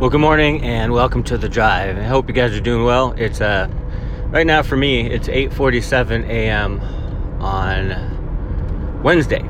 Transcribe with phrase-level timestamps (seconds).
[0.00, 1.98] Well, good morning and welcome to the drive.
[1.98, 3.12] I hope you guys are doing well.
[3.18, 3.68] It's uh,
[4.28, 6.80] right now for me, it's 8:47 a.m.
[7.38, 9.42] on Wednesday.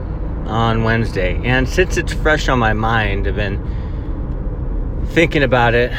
[0.47, 3.61] On Wednesday, and since it's fresh on my mind, I've been
[5.11, 5.97] thinking about it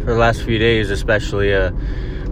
[0.00, 1.54] for the last few days, especially.
[1.54, 1.72] Uh,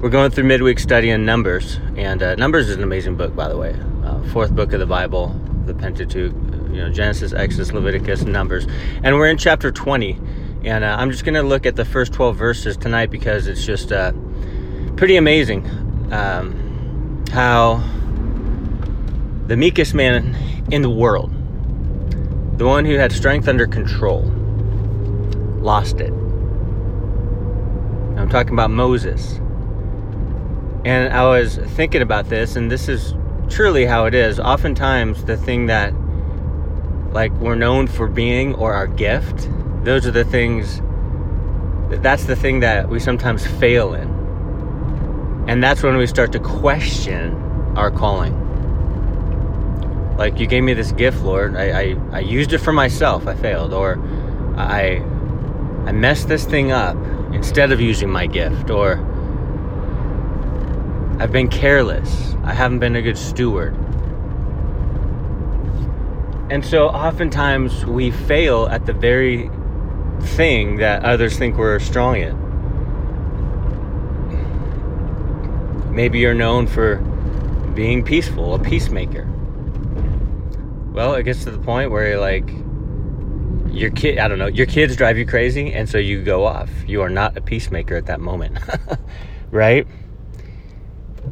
[0.03, 3.49] we're going through midweek study in Numbers, and uh, Numbers is an amazing book, by
[3.49, 3.75] the way.
[4.05, 5.29] Uh, fourth book of the Bible,
[5.65, 6.35] the Pentateuch.
[6.71, 8.67] You know, Genesis, Exodus, Leviticus, Numbers,
[9.03, 10.21] and we're in chapter 20
[10.65, 13.65] and uh, I'm just going to look at the first 12 verses tonight because it's
[13.65, 14.13] just uh,
[14.97, 15.67] pretty amazing
[16.13, 17.83] um, how
[19.47, 20.37] the meekest man
[20.71, 21.31] in the world,
[22.59, 24.23] the one who had strength under control,
[25.61, 26.13] lost it.
[28.17, 29.39] I'm talking about Moses.
[30.85, 33.15] And I was thinking about this, and this is
[33.49, 34.39] truly how it is.
[34.39, 35.93] Oftentimes, the thing that
[37.13, 39.49] like we're known for being or our gift
[39.83, 40.81] those are the things
[41.99, 44.09] that's the thing that we sometimes fail in.
[45.49, 47.35] And that's when we start to question
[47.77, 48.37] our calling.
[50.17, 51.57] Like you gave me this gift lord.
[51.57, 53.27] I i, I used it for myself.
[53.27, 53.73] I failed.
[53.73, 53.99] Or
[54.57, 55.03] i
[55.87, 56.97] i messed this thing up
[57.33, 58.71] instead of using my gift.
[58.71, 58.99] Or
[61.19, 62.37] i've been careless.
[62.45, 63.75] I haven't been a good steward.
[66.51, 69.51] And so oftentimes we fail at the very
[70.21, 72.51] thing that others think we're strong in.
[75.95, 76.97] Maybe you're known for
[77.75, 79.27] being peaceful, a peacemaker.
[80.93, 82.49] Well, it gets to the point where you're like,
[83.73, 86.71] your kid, I don't know, your kids drive you crazy, and so you go off.
[86.87, 88.59] You are not a peacemaker at that moment,
[89.51, 89.87] right?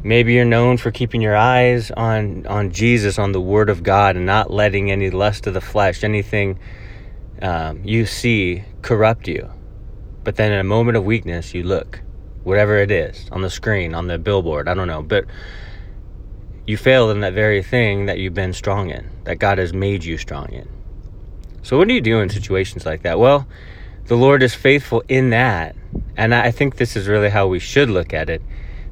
[0.03, 4.15] Maybe you're known for keeping your eyes on on Jesus, on the Word of God,
[4.15, 6.57] and not letting any lust of the flesh, anything
[7.41, 9.49] um, you see corrupt you.
[10.23, 12.01] But then in a moment of weakness, you look,
[12.43, 15.01] whatever it is, on the screen, on the billboard, I don't know.
[15.01, 15.25] But
[16.67, 20.03] you fail in that very thing that you've been strong in, that God has made
[20.03, 20.67] you strong in.
[21.61, 23.19] So, what do you do in situations like that?
[23.19, 23.47] Well,
[24.05, 25.75] the Lord is faithful in that.
[26.17, 28.41] And I think this is really how we should look at it.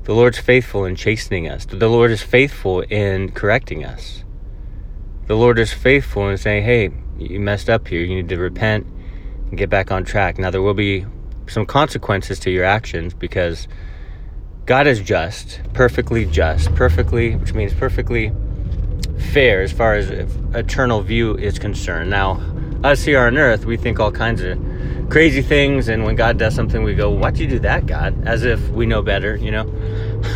[0.04, 4.24] The Lord's faithful in chastening us, the Lord is faithful in correcting us.
[5.26, 8.02] The Lord is faithful in saying, hey, you messed up here.
[8.02, 8.86] You need to repent
[9.50, 10.38] and get back on track.
[10.38, 11.06] Now, there will be
[11.48, 13.68] some consequences to your actions because
[14.66, 18.32] God is just, perfectly just, perfectly, which means perfectly
[19.32, 20.10] fair as far as
[20.54, 22.10] eternal view is concerned.
[22.10, 22.42] Now,
[22.84, 24.60] us here on earth, we think all kinds of
[25.10, 28.44] crazy things, and when God does something, we go, "Why'd you do that, God?" As
[28.44, 29.64] if we know better, you know.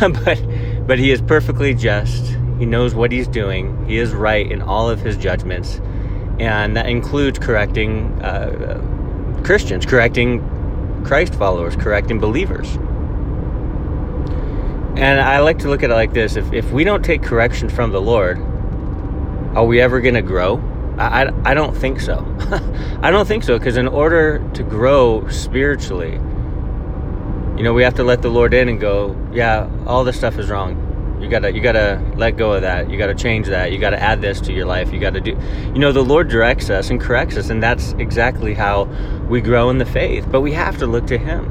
[0.00, 2.36] but, but He is perfectly just.
[2.58, 3.86] He knows what He's doing.
[3.86, 5.80] He is right in all of His judgments,
[6.42, 10.42] and that includes correcting uh, Christians, correcting
[11.04, 12.74] Christ followers, correcting believers.
[14.96, 17.68] And I like to look at it like this if, if we don't take correction
[17.68, 18.38] from the Lord,
[19.54, 20.56] are we ever going to grow?
[20.98, 22.26] I, I, I, don't think so.
[23.02, 26.14] I don't think so because in order to grow spiritually,
[27.56, 30.38] you know, we have to let the Lord in and go, yeah, all this stuff
[30.38, 30.88] is wrong.
[31.22, 32.90] You gotta you gotta let go of that.
[32.90, 33.70] You gotta change that.
[33.70, 34.92] You gotta add this to your life.
[34.92, 35.38] You gotta do.
[35.72, 38.84] You know, the Lord directs us and corrects us, and that's exactly how
[39.28, 40.26] we grow in the faith.
[40.28, 41.44] But we have to look to Him,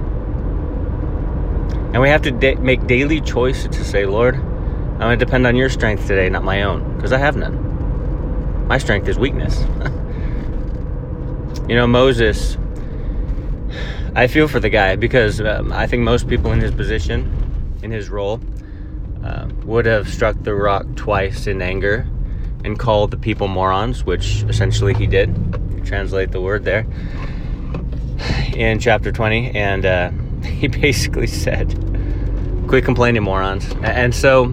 [1.94, 5.56] and we have to da- make daily choices to say, Lord, I'm gonna depend on
[5.56, 8.68] Your strength today, not my own, because I have none.
[8.68, 9.62] My strength is weakness.
[11.70, 12.58] you know, Moses.
[14.14, 17.92] I feel for the guy because um, I think most people in his position, in
[17.92, 18.42] his role,
[19.24, 22.08] uh, would have struck the rock twice in anger
[22.64, 25.36] and called the people morons, which essentially he did.
[25.86, 26.86] Translate the word there
[28.56, 29.52] in chapter 20.
[29.52, 30.12] And uh,
[30.44, 31.70] he basically said,
[32.68, 33.74] Quit complaining, morons.
[33.84, 34.48] And so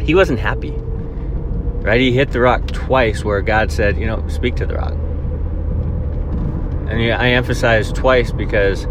[0.00, 2.00] he wasn't happy, right?
[2.00, 4.94] He hit the rock twice where God said, You know, speak to the rock.
[6.88, 8.86] And I emphasize twice because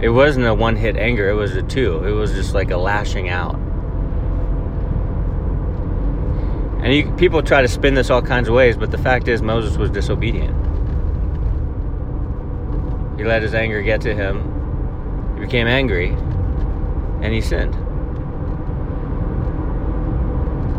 [0.00, 2.04] it wasn't a one hit anger, it was a two.
[2.04, 3.54] It was just like a lashing out.
[6.82, 9.42] And you, people try to spin this all kinds of ways, but the fact is,
[9.42, 10.54] Moses was disobedient.
[13.18, 15.34] He let his anger get to him.
[15.34, 16.10] He became angry,
[17.22, 17.74] and he sinned.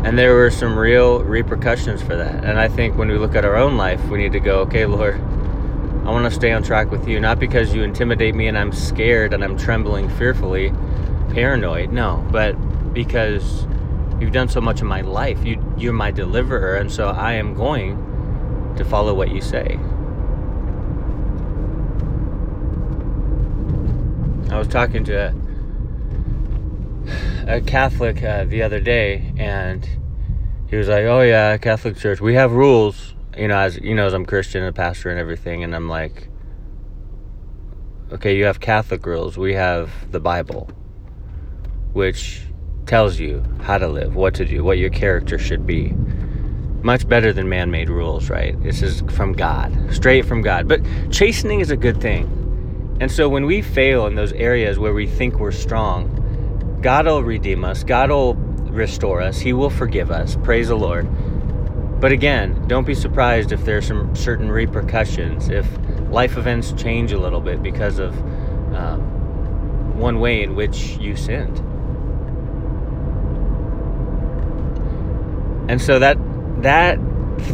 [0.06, 2.44] And there were some real repercussions for that.
[2.44, 4.86] And I think when we look at our own life, we need to go, okay,
[4.86, 5.20] Lord,
[6.08, 8.72] I want to stay on track with you, not because you intimidate me and I'm
[8.72, 10.72] scared and I'm trembling fearfully,
[11.34, 11.92] paranoid.
[11.92, 12.54] No, but
[12.94, 13.66] because
[14.18, 15.44] you've done so much in my life.
[15.44, 19.78] You you're my deliverer, and so I am going to follow what you say.
[24.50, 25.34] I was talking to
[27.46, 29.86] a, a Catholic uh, the other day, and
[30.70, 34.06] he was like, "Oh yeah, Catholic Church, we have rules." You know, as you know,
[34.06, 36.28] as I'm Christian and a pastor and everything, and I'm like,
[38.12, 39.38] "Okay, you have Catholic rules.
[39.38, 40.68] We have the Bible,
[41.92, 42.42] which
[42.86, 45.94] tells you how to live, what to do, what your character should be."
[46.82, 48.60] much better than man made rules, right?
[48.62, 50.68] This is from God, straight from God.
[50.68, 50.80] But
[51.10, 52.96] chastening is a good thing.
[53.00, 57.22] And so when we fail in those areas where we think we're strong, God will
[57.22, 60.36] redeem us, God will restore us, He will forgive us.
[60.42, 61.08] Praise the Lord.
[62.00, 65.66] But again, don't be surprised if there's some certain repercussions, if
[66.10, 68.16] life events change a little bit because of
[68.72, 71.58] um, one way in which you sinned.
[75.68, 76.16] And so that
[76.62, 76.98] that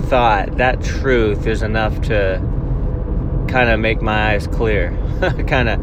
[0.08, 2.38] thought, that truth is enough to
[3.49, 4.91] kind of make my eyes clear,
[5.46, 5.81] kind of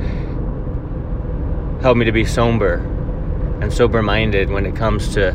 [1.81, 2.75] help me to be somber
[3.59, 5.31] and sober minded when it comes to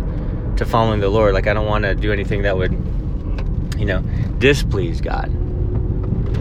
[0.57, 1.35] to following the Lord.
[1.35, 2.96] Like I don't want to do anything that would
[3.79, 4.03] you know,
[4.39, 5.31] displease God.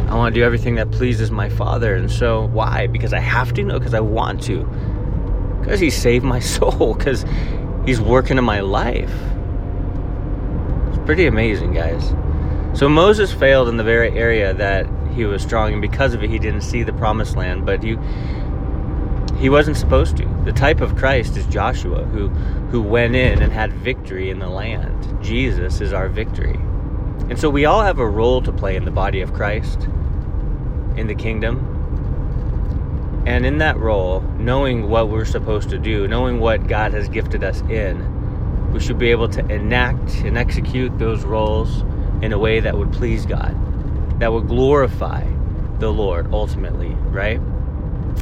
[0.10, 1.96] I want to do everything that pleases my Father.
[1.96, 2.88] And so why?
[2.88, 3.64] Because I have to?
[3.64, 4.64] No, because I want to.
[5.62, 7.26] Because he saved my soul, because
[7.86, 9.14] he's working in my life
[10.90, 12.14] It's pretty amazing, guys.
[12.78, 16.30] So Moses failed in the very area that he was strong, and because of it,
[16.30, 17.66] he didn't see the promised land.
[17.66, 17.98] But he
[19.40, 20.26] he wasn't supposed to.
[20.46, 22.30] The type of Christ is Joshua, who
[22.72, 25.18] who went in and had victory in the land.
[25.24, 26.60] Jesus is our victory,
[27.30, 29.88] and so we all have a role to play in the body of Christ,
[30.96, 31.72] in the kingdom.
[33.26, 37.44] And in that role, knowing what we're supposed to do, knowing what God has gifted
[37.44, 41.82] us in, we should be able to enact and execute those roles
[42.22, 43.56] in a way that would please God,
[44.20, 45.26] that would glorify
[45.80, 47.40] the Lord ultimately, right?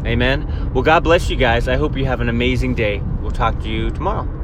[0.06, 0.72] Amen.
[0.74, 1.68] Well, God bless you guys.
[1.68, 3.02] I hope you have an amazing day.
[3.22, 4.43] We'll talk to you tomorrow.